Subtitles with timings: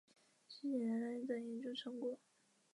[0.47, 2.17] 十几年来的研究成果